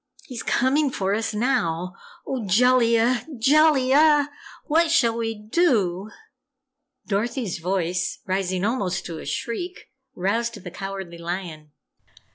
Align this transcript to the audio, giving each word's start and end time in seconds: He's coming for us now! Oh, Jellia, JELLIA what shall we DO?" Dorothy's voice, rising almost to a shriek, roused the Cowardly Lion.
He's 0.25 0.41
coming 0.41 0.89
for 0.89 1.13
us 1.13 1.31
now! 1.31 1.93
Oh, 2.25 2.43
Jellia, 2.47 3.23
JELLIA 3.37 4.31
what 4.65 4.89
shall 4.89 5.15
we 5.15 5.35
DO?" 5.35 6.09
Dorothy's 7.05 7.59
voice, 7.59 8.17
rising 8.25 8.65
almost 8.65 9.05
to 9.05 9.19
a 9.19 9.27
shriek, 9.27 9.91
roused 10.15 10.55
the 10.63 10.71
Cowardly 10.71 11.19
Lion. 11.19 11.69